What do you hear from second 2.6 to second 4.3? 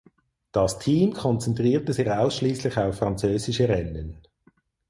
auf französische Rennen.